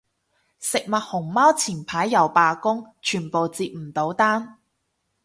[0.59, 4.57] 食物熊貓前排又罷工，全部接唔到單